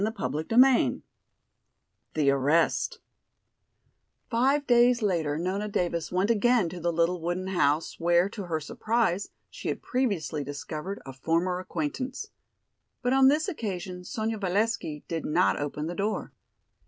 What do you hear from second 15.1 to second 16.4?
not open the door.